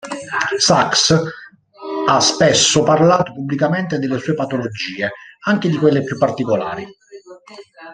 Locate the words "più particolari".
6.03-6.87